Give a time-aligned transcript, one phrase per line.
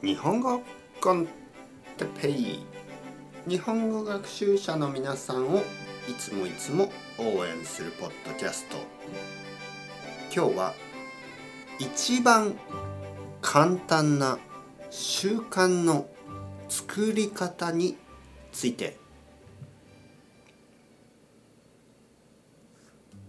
[0.00, 0.62] 日本語
[1.00, 1.26] コン
[1.96, 2.64] テペイ。
[3.48, 5.58] 日本語学習者の皆さんを
[6.08, 8.76] いつもいつも応援するポッドキャスト。
[10.32, 10.74] 今日は
[11.80, 12.54] 一番
[13.40, 14.38] 簡単な
[14.88, 16.08] 習慣の
[16.68, 17.96] 作り方に
[18.52, 18.98] ついて。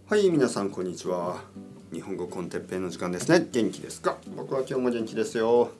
[0.07, 1.41] はい皆さんこんにちは。
[1.91, 3.47] 日本語コンテッペイの時間ですね。
[3.51, 4.17] 元気ですか？
[4.35, 5.71] 僕は今日も元気ですよ。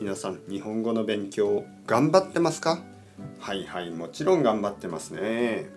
[0.00, 2.82] 皆さん日本語の勉強頑張ってますか？
[3.38, 5.68] はいはいもちろん頑張ってますね。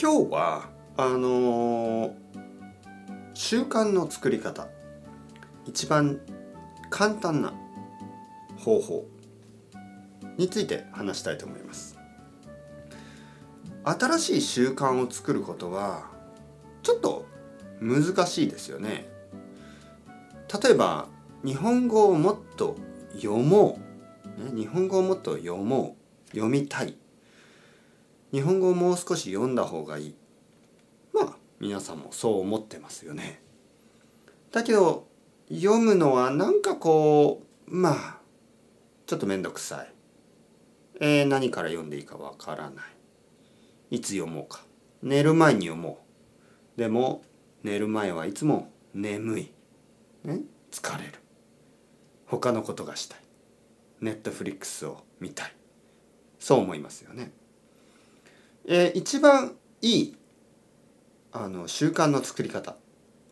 [0.00, 2.12] 今日はあのー、
[3.34, 4.68] 習慣の作り方。
[5.66, 6.20] 一番
[6.90, 7.52] 簡単な
[8.58, 9.04] 方法
[10.36, 11.98] について話したいと思います。
[13.84, 16.06] 新しい習慣を作ることは
[16.82, 17.26] ちょっと
[17.80, 19.08] 難しいですよね。
[20.62, 21.08] 例えば
[21.46, 22.76] 日本語をもっと
[23.14, 23.78] 読も
[24.36, 26.06] う、ね、日本語をもっと読もう。
[26.30, 26.96] 読みたい。
[28.32, 30.14] 日本語をもう少し読んだ方がいい。
[31.12, 33.40] まあ皆さんもそう思ってますよね。
[34.50, 35.06] だけど
[35.48, 38.18] 読むのはなんかこうまあ
[39.06, 39.92] ちょっと面倒くさい、
[41.00, 42.82] えー、何から読んでいいかわからな
[43.90, 43.96] い。
[43.96, 44.64] いつ読もうか。
[45.00, 46.04] 寝る前に読も
[46.76, 46.80] う。
[46.80, 47.22] でも
[47.62, 49.52] 寝る前はいつも眠い、
[50.24, 50.40] ね、
[50.72, 51.25] 疲れる。
[52.26, 53.18] 他のことがしたい
[54.00, 55.52] ネットフリックスを見たい
[56.38, 57.30] そう思いますよね。
[58.68, 60.16] えー、一番いい
[61.32, 62.76] あの習慣の作り方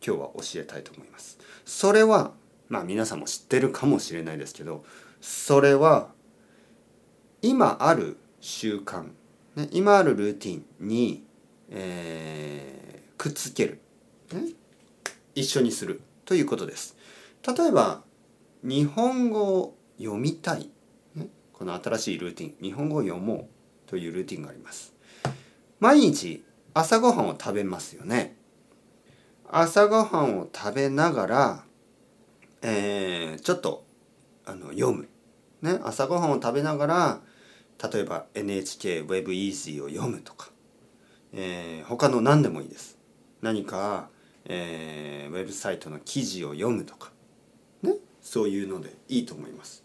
[0.05, 1.37] 今日は教えたいと思います。
[1.65, 2.31] それは
[2.69, 4.83] まあ皆さんも知ってるかもしれないですけど
[5.21, 6.09] それは
[7.41, 9.03] 今ある習慣、
[9.55, 11.23] ね、今あるルーティンに、
[11.69, 13.79] えー、くっつける、
[14.33, 14.41] ね、
[15.35, 16.95] 一緒にするということです。
[17.45, 18.01] 例えば
[18.65, 20.71] 日本語を読みたい、
[21.53, 22.55] この新しいルーティン。
[22.59, 23.47] 日本語を読も
[23.85, 24.95] うというルーティンがあります。
[25.79, 26.43] 毎日
[26.73, 28.35] 朝ごはんを食べますよね。
[29.47, 31.63] 朝ごはんを食べながら、
[32.63, 33.85] えー、ちょっと
[34.47, 35.09] あの読む、
[35.61, 37.19] ね、朝ごはんを食べながら
[37.93, 40.49] 例えば NHK Web Easy を読むとか、
[41.33, 42.97] えー、他の何でもいいです。
[43.43, 44.09] 何か、
[44.45, 47.13] えー、ウェブサイトの記事を読むとか。
[48.25, 49.83] そういうのでいいと思います。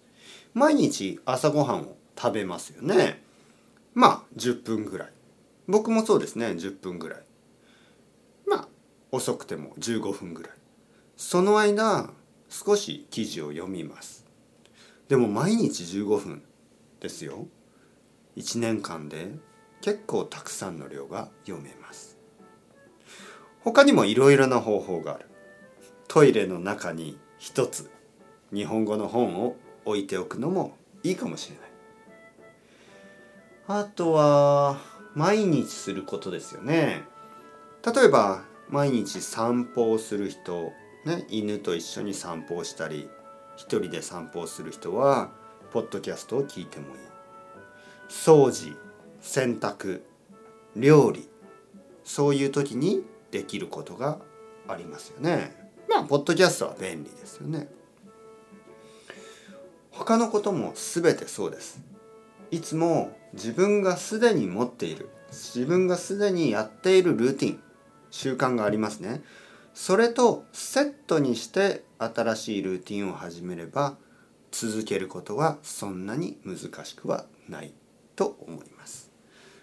[0.54, 3.22] 毎日朝ごはんを食べますよね。
[3.94, 5.12] まあ10分ぐらい。
[5.68, 6.46] 僕もそうですね。
[6.46, 7.22] 10分ぐらい。
[8.46, 8.68] まあ
[9.12, 10.52] 遅くても15分ぐらい。
[11.18, 12.10] その間
[12.48, 14.24] 少し記事を読みます。
[15.08, 16.42] でも毎日15分
[16.98, 17.46] ですよ。
[18.38, 19.32] 1年間で
[19.82, 22.16] 結構たくさんの量が読めます。
[23.60, 25.26] 他にもいろいろな方法がある。
[26.08, 27.90] トイレの中に一つ
[28.52, 31.70] 日本語の本を置いておくのもいいかもしれない。
[33.68, 34.78] あとは
[35.14, 37.02] 毎日することですよね。
[37.84, 40.72] 例えば毎日散歩をする人、
[41.04, 43.08] ね、犬と一緒に散歩をしたり
[43.56, 45.30] 一人で散歩をする人は
[45.72, 47.02] ポッドキャストを聞いてもいい。
[48.08, 48.76] 掃除
[49.20, 50.02] 洗濯
[50.76, 51.28] 料理
[52.04, 54.18] そういう時にできることが
[54.66, 55.70] ありますよね。
[55.88, 57.68] まあポッドキャストは便利ですよね
[60.00, 61.78] 他のことも全てそうです。
[62.50, 67.62] いつも自分がすでに持っている自分がすでにやっているルーティン
[68.10, 69.22] 習慣がありますね。
[69.74, 73.98] それとセットにして新しいルーティンを始めれば
[74.50, 77.74] 続けることはそんなに難しくはない
[78.16, 79.10] と思います。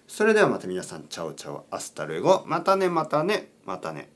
[0.08, 2.44] それではまた皆さん chao chao hasta luego。
[2.46, 4.12] またねまたねまたね。